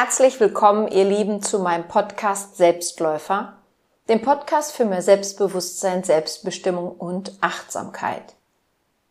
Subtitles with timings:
[0.00, 3.54] Herzlich willkommen, ihr Lieben, zu meinem Podcast Selbstläufer,
[4.08, 8.36] dem Podcast für mehr Selbstbewusstsein, Selbstbestimmung und Achtsamkeit.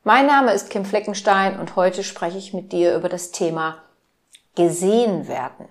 [0.05, 3.79] Mein Name ist Kim Fleckenstein und heute spreche ich mit dir über das Thema
[4.55, 5.67] gesehen werden.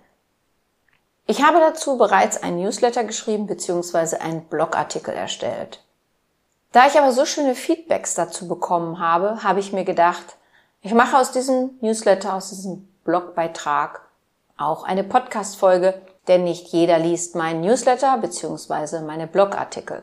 [1.25, 4.19] Ich habe dazu bereits ein Newsletter geschrieben bzw.
[4.19, 5.83] einen Blogartikel erstellt.
[6.73, 10.37] Da ich aber so schöne Feedbacks dazu bekommen habe, habe ich mir gedacht,
[10.83, 14.06] ich mache aus diesem Newsletter, aus diesem Blogbeitrag
[14.57, 19.01] auch eine Podcast-Folge, denn nicht jeder liest meinen Newsletter bzw.
[19.01, 20.03] meine Blogartikel.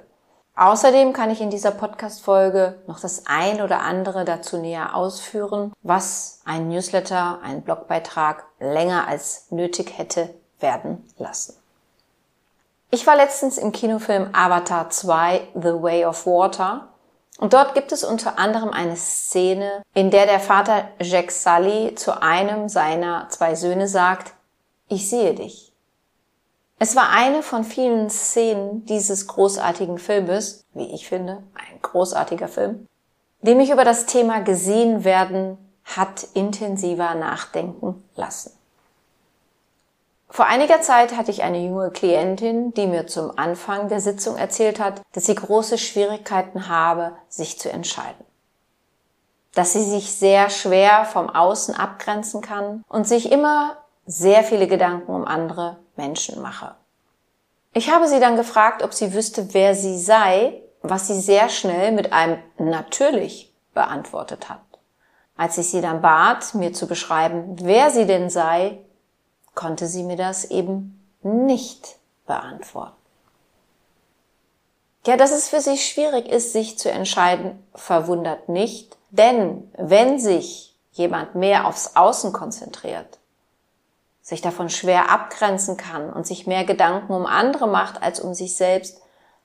[0.55, 6.41] Außerdem kann ich in dieser Podcast-Folge noch das ein oder andere dazu näher ausführen, was
[6.45, 10.29] ein Newsletter, ein Blogbeitrag länger als nötig hätte
[10.59, 11.55] werden lassen.
[12.91, 16.89] Ich war letztens im Kinofilm Avatar 2 The Way of Water
[17.39, 22.21] und dort gibt es unter anderem eine Szene, in der der Vater Jack Sully zu
[22.21, 24.33] einem seiner zwei Söhne sagt,
[24.87, 25.73] ich sehe dich.
[26.79, 32.87] Es war eine von vielen Szenen dieses großartigen Filmes, wie ich finde, ein großartiger Film,
[33.41, 38.51] die mich über das Thema gesehen werden hat intensiver nachdenken lassen.
[40.29, 44.79] Vor einiger Zeit hatte ich eine junge Klientin, die mir zum Anfang der Sitzung erzählt
[44.79, 48.25] hat, dass sie große Schwierigkeiten habe, sich zu entscheiden.
[49.53, 55.13] Dass sie sich sehr schwer vom Außen abgrenzen kann und sich immer sehr viele Gedanken
[55.13, 56.75] um andere Menschen mache.
[57.73, 61.91] Ich habe sie dann gefragt, ob sie wüsste, wer sie sei, was sie sehr schnell
[61.91, 64.61] mit einem natürlich beantwortet hat.
[65.35, 68.79] Als ich sie dann bat, mir zu beschreiben, wer sie denn sei,
[69.55, 71.97] konnte sie mir das eben nicht
[72.27, 72.95] beantworten.
[75.05, 80.75] Ja, dass es für sie schwierig ist, sich zu entscheiden, verwundert nicht, denn wenn sich
[80.91, 83.19] jemand mehr aufs Außen konzentriert,
[84.23, 88.55] sich davon schwer abgrenzen kann und sich mehr Gedanken um andere macht als um sich
[88.55, 89.01] selbst,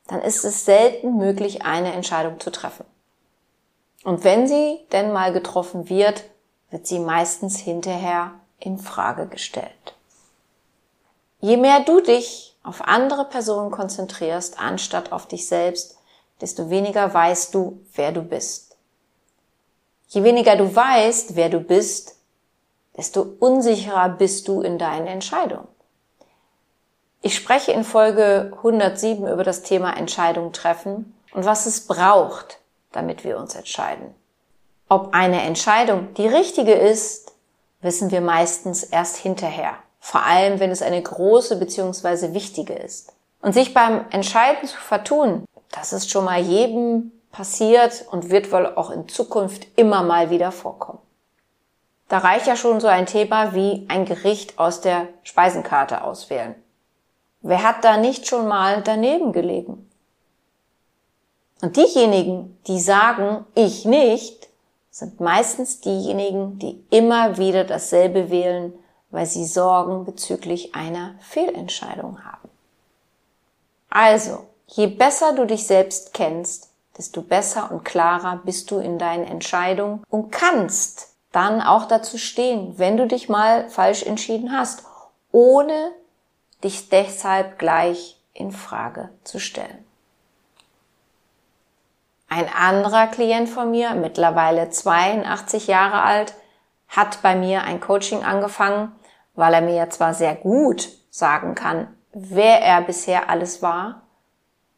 [0.07, 2.87] dann ist es selten möglich, eine Entscheidung zu treffen.
[4.05, 6.25] Und wenn sie denn mal getroffen wird,
[6.71, 9.97] wird sie meistens hinterher in Frage gestellt.
[11.41, 15.99] Je mehr du dich auf andere Personen konzentrierst, anstatt auf dich selbst,
[16.41, 18.77] desto weniger weißt du, wer du bist.
[20.09, 22.18] Je weniger du weißt, wer du bist,
[22.99, 25.69] desto unsicherer bist du in deinen Entscheidungen.
[27.23, 32.59] Ich spreche in Folge 107 über das Thema Entscheidung treffen und was es braucht,
[32.93, 34.15] damit wir uns entscheiden.
[34.89, 37.33] Ob eine Entscheidung die richtige ist,
[37.81, 39.75] wissen wir meistens erst hinterher.
[40.01, 42.35] Vor allem, wenn es eine große bzw.
[42.35, 43.13] wichtige ist.
[43.43, 48.67] Und sich beim Entscheiden zu vertun, das ist schon mal jedem passiert und wird wohl
[48.67, 50.99] auch in Zukunft immer mal wieder vorkommen.
[52.09, 56.55] Da reicht ja schon so ein Thema wie ein Gericht aus der Speisenkarte auswählen.
[57.43, 59.89] Wer hat da nicht schon mal daneben gelegen?
[61.61, 64.49] Und diejenigen, die sagen, ich nicht,
[64.91, 68.73] sind meistens diejenigen, die immer wieder dasselbe wählen,
[69.11, 72.49] weil sie Sorgen bezüglich einer Fehlentscheidung haben.
[73.91, 79.25] Also, je besser du dich selbst kennst, desto besser und klarer bist du in deinen
[79.25, 84.83] Entscheidungen und kannst dann auch dazu stehen, wenn du dich mal falsch entschieden hast,
[85.31, 85.93] ohne
[86.65, 89.85] dich deshalb gleich in Frage zu stellen.
[92.29, 96.35] Ein anderer Klient von mir, mittlerweile 82 Jahre alt,
[96.89, 98.91] hat bei mir ein Coaching angefangen,
[99.37, 104.03] weil er mir zwar sehr gut sagen kann, wer er bisher alles war,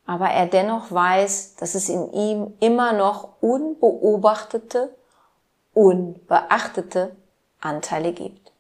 [0.05, 4.95] aber er dennoch weiß, dass es in ihm immer noch unbeobachtete
[5.75, 7.17] unbeachtete
[7.61, 8.53] Anteile gibt.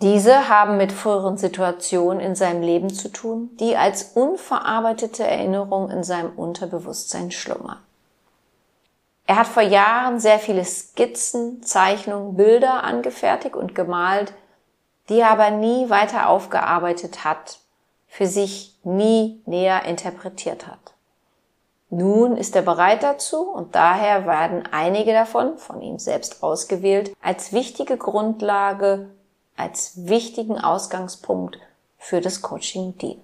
[0.00, 6.04] Diese haben mit früheren Situationen in seinem Leben zu tun, die als unverarbeitete Erinnerung in
[6.04, 7.78] seinem Unterbewusstsein schlummern.
[9.26, 14.32] Er hat vor Jahren sehr viele Skizzen, Zeichnungen, Bilder angefertigt und gemalt,
[15.08, 17.58] die er aber nie weiter aufgearbeitet hat,
[18.06, 20.94] für sich nie näher interpretiert hat.
[21.90, 27.52] Nun ist er bereit dazu und daher werden einige davon, von ihm selbst ausgewählt, als
[27.52, 29.08] wichtige Grundlage,
[29.56, 31.58] als wichtigen Ausgangspunkt
[31.98, 33.22] für das Coaching dienen.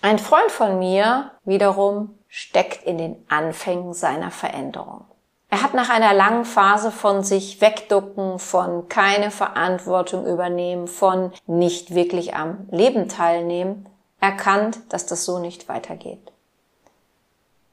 [0.00, 5.04] Ein Freund von mir wiederum steckt in den Anfängen seiner Veränderung.
[5.50, 11.94] Er hat nach einer langen Phase von sich wegducken, von keine Verantwortung übernehmen, von nicht
[11.94, 13.88] wirklich am Leben teilnehmen,
[14.20, 16.33] erkannt, dass das so nicht weitergeht.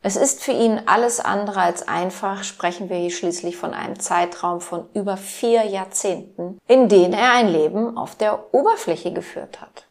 [0.04, 4.60] Es ist für ihn alles andere als einfach, sprechen wir hier schließlich von einem Zeitraum
[4.60, 9.86] von über vier Jahrzehnten, in denen er ein Leben auf der Oberfläche geführt hat.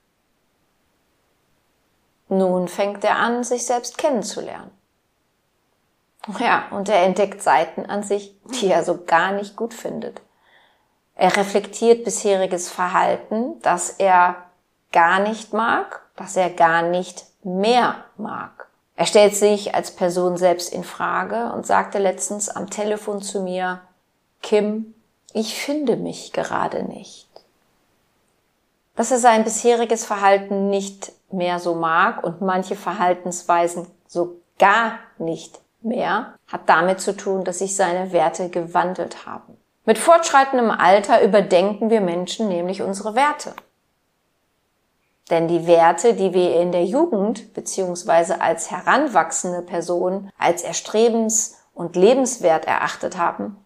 [2.29, 4.71] Nun fängt er an, sich selbst kennenzulernen.
[6.39, 10.21] Ja, und er entdeckt Seiten an sich, die er so gar nicht gut findet.
[11.15, 14.37] Er reflektiert bisheriges Verhalten, das er
[14.93, 18.70] gar nicht mag, das er gar nicht mehr mag.
[19.01, 23.81] Er stellt sich als Person selbst in Frage und sagte letztens am Telefon zu mir,
[24.43, 24.95] Kim,
[25.33, 27.27] ich finde mich gerade nicht.
[28.97, 35.59] Dass er sein bisheriges Verhalten nicht mehr so mag und manche Verhaltensweisen so gar nicht
[35.81, 39.57] mehr, hat damit zu tun, dass sich seine Werte gewandelt haben.
[39.87, 43.55] Mit fortschreitendem Alter überdenken wir Menschen nämlich unsere Werte.
[45.31, 51.97] Denn die Werte, die wir in der Jugend beziehungsweise als heranwachsende Person als erstrebens- und
[51.97, 53.57] lebenswert erachtet haben,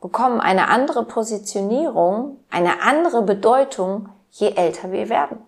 [0.00, 5.38] bekommen eine andere Positionierung, eine andere Bedeutung, je älter wir werden.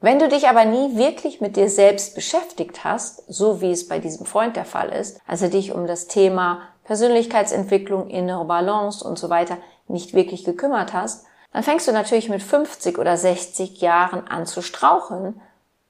[0.00, 4.00] Wenn du dich aber nie wirklich mit dir selbst beschäftigt hast, so wie es bei
[4.00, 9.30] diesem Freund der Fall ist, also dich um das Thema Persönlichkeitsentwicklung, innere Balance und so
[9.30, 9.56] weiter
[9.88, 14.60] nicht wirklich gekümmert hast, dann fängst du natürlich mit 50 oder 60 Jahren an zu
[14.60, 15.40] straucheln,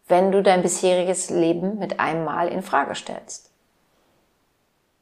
[0.07, 3.51] wenn du dein bisheriges Leben mit einem Mal in Frage stellst.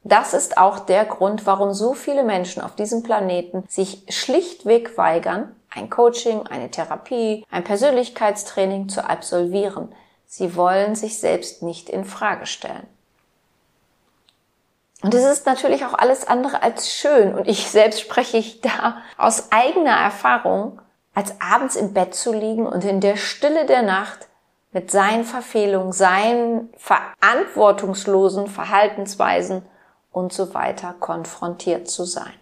[0.05, 5.53] Das ist auch der Grund, warum so viele Menschen auf diesem Planeten sich schlichtweg weigern,
[5.69, 9.93] ein Coaching, eine Therapie, ein Persönlichkeitstraining zu absolvieren.
[10.27, 12.87] Sie wollen sich selbst nicht in Frage stellen.
[15.03, 17.35] Und es ist natürlich auch alles andere als schön.
[17.35, 20.81] Und ich selbst spreche ich da aus eigener Erfahrung,
[21.13, 24.27] als abends im Bett zu liegen und in der Stille der Nacht
[24.71, 29.63] mit seinen Verfehlungen, seinen verantwortungslosen Verhaltensweisen
[30.11, 32.33] und so weiter konfrontiert zu sein.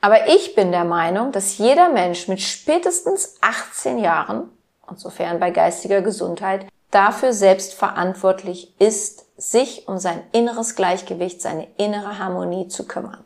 [0.00, 4.50] Aber ich bin der Meinung, dass jeder Mensch mit spätestens 18 Jahren,
[4.86, 11.66] und sofern bei geistiger Gesundheit, dafür selbst verantwortlich ist, sich um sein inneres Gleichgewicht, seine
[11.76, 13.24] innere Harmonie zu kümmern.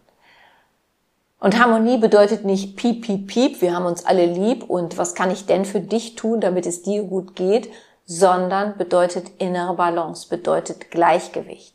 [1.40, 5.30] Und Harmonie bedeutet nicht piep, piep, piep, wir haben uns alle lieb und was kann
[5.30, 7.70] ich denn für dich tun, damit es dir gut geht,
[8.06, 11.74] sondern bedeutet innere Balance, bedeutet Gleichgewicht.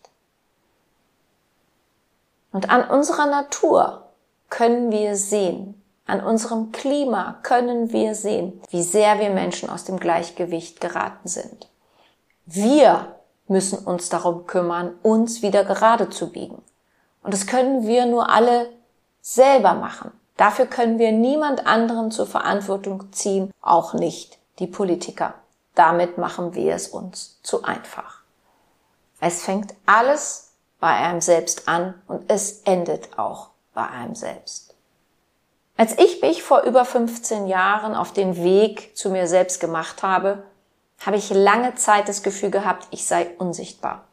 [2.52, 4.06] Und an unserer Natur
[4.50, 10.00] können wir sehen, an unserem Klima können wir sehen, wie sehr wir Menschen aus dem
[10.00, 11.70] Gleichgewicht geraten sind.
[12.48, 13.19] Wir
[13.50, 16.62] müssen uns darum kümmern, uns wieder gerade zu biegen.
[17.24, 18.70] Und das können wir nur alle
[19.22, 20.12] selber machen.
[20.38, 25.34] Dafür können wir niemand anderen zur Verantwortung ziehen, auch nicht die Politiker.
[25.76, 28.22] Damit machen wir es uns zu einfach.
[29.20, 34.76] Es fängt alles bei einem selbst an und es endet auch bei einem selbst.
[35.76, 40.44] Als ich mich vor über 15 Jahren auf den Weg zu mir selbst gemacht habe,
[41.00, 44.06] habe ich lange Zeit das Gefühl gehabt, ich sei unsichtbar.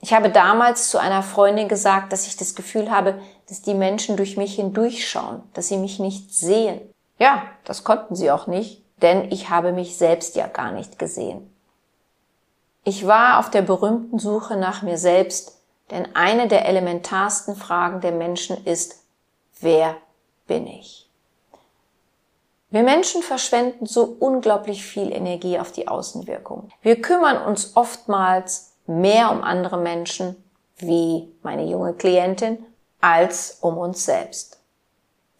[0.00, 4.16] Ich habe damals zu einer Freundin gesagt, dass ich das Gefühl habe, dass die Menschen
[4.16, 6.80] durch mich hindurchschauen, dass sie mich nicht sehen.
[7.18, 11.48] Ja, das konnten sie auch nicht, denn ich habe mich selbst ja gar nicht gesehen.
[12.84, 15.60] Ich war auf der berühmten Suche nach mir selbst,
[15.92, 19.04] denn eine der elementarsten Fragen der Menschen ist,
[19.60, 19.96] wer
[20.48, 21.01] bin ich?
[22.72, 26.70] Wir Menschen verschwenden so unglaublich viel Energie auf die Außenwirkung.
[26.80, 30.42] Wir kümmern uns oftmals mehr um andere Menschen,
[30.78, 32.64] wie meine junge Klientin,
[32.98, 34.58] als um uns selbst.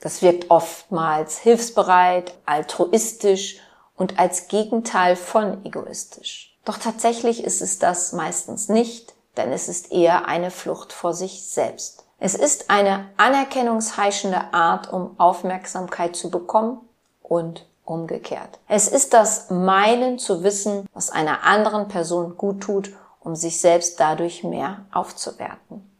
[0.00, 3.60] Das wirkt oftmals hilfsbereit, altruistisch
[3.96, 6.58] und als Gegenteil von egoistisch.
[6.66, 11.48] Doch tatsächlich ist es das meistens nicht, denn es ist eher eine Flucht vor sich
[11.48, 12.04] selbst.
[12.18, 16.86] Es ist eine anerkennungsheischende Art, um Aufmerksamkeit zu bekommen
[17.32, 18.58] und umgekehrt.
[18.68, 23.98] Es ist das Meinen zu wissen, was einer anderen Person gut tut, um sich selbst
[23.98, 25.90] dadurch mehr aufzuwerten.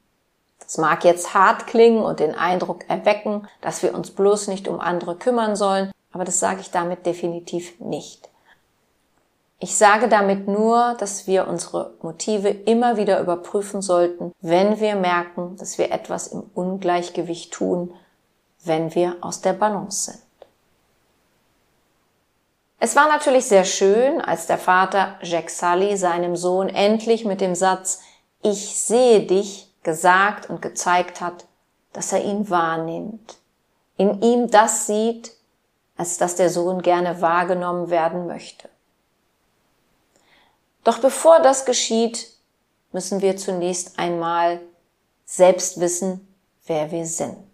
[0.58, 4.78] Das mag jetzt hart klingen und den Eindruck erwecken, dass wir uns bloß nicht um
[4.78, 8.28] andere kümmern sollen, aber das sage ich damit definitiv nicht.
[9.58, 15.56] Ich sage damit nur, dass wir unsere Motive immer wieder überprüfen sollten, wenn wir merken,
[15.56, 17.94] dass wir etwas im Ungleichgewicht tun,
[18.64, 20.31] wenn wir aus der Balance sind.
[22.84, 27.54] Es war natürlich sehr schön, als der Vater Jack Sully seinem Sohn endlich mit dem
[27.54, 28.00] Satz
[28.42, 31.44] Ich sehe dich gesagt und gezeigt hat,
[31.92, 33.38] dass er ihn wahrnimmt,
[33.98, 35.30] in ihm das sieht,
[35.96, 38.68] als dass der Sohn gerne wahrgenommen werden möchte.
[40.82, 42.32] Doch bevor das geschieht,
[42.90, 44.60] müssen wir zunächst einmal
[45.24, 46.34] selbst wissen,
[46.66, 47.46] wer wir sind.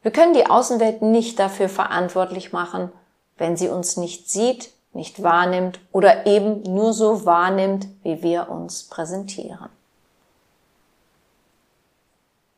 [0.00, 2.90] Wir können die Außenwelt nicht dafür verantwortlich machen,
[3.36, 8.84] wenn sie uns nicht sieht, nicht wahrnimmt oder eben nur so wahrnimmt, wie wir uns
[8.84, 9.68] präsentieren.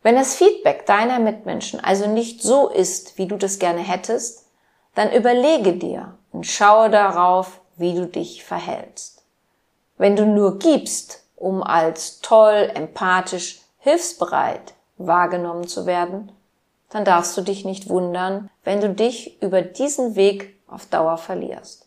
[0.02, 4.46] Wenn das Feedback deiner Mitmenschen also nicht so ist, wie du das gerne hättest,
[4.94, 9.22] dann überlege dir und schaue darauf, wie du dich verhältst.
[9.96, 16.32] Wenn du nur gibst, um als toll, empathisch, hilfsbereit wahrgenommen zu werden,
[16.90, 21.86] dann darfst du dich nicht wundern, wenn du dich über diesen Weg auf Dauer verlierst.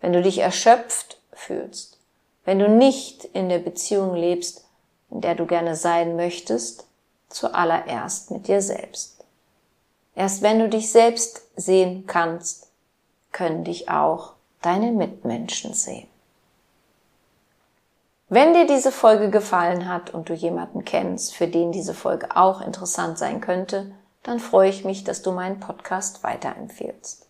[0.00, 1.98] Wenn du dich erschöpft fühlst,
[2.44, 4.64] wenn du nicht in der Beziehung lebst,
[5.10, 6.86] in der du gerne sein möchtest,
[7.28, 9.24] zuallererst mit dir selbst.
[10.14, 12.68] Erst wenn du dich selbst sehen kannst,
[13.32, 16.08] können dich auch deine Mitmenschen sehen.
[18.28, 22.60] Wenn dir diese Folge gefallen hat und du jemanden kennst, für den diese Folge auch
[22.60, 27.26] interessant sein könnte, dann freue ich mich, dass du meinen Podcast weiterempfehlst.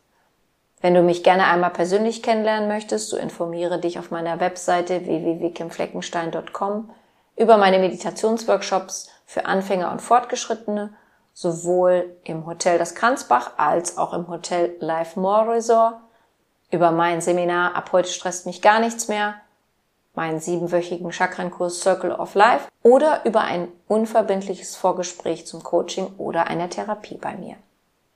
[0.80, 6.90] Wenn du mich gerne einmal persönlich kennenlernen möchtest, so informiere dich auf meiner Webseite www.kimfleckenstein.com
[7.36, 10.94] über meine Meditationsworkshops für Anfänger und Fortgeschrittene,
[11.34, 15.96] sowohl im Hotel Das Kranzbach als auch im Hotel Life More Resort,
[16.70, 19.34] über mein Seminar Ab heute stresst mich gar nichts mehr,
[20.14, 26.70] meinen siebenwöchigen Chakrenkurs Circle of Life oder über ein unverbindliches Vorgespräch zum Coaching oder einer
[26.70, 27.56] Therapie bei mir.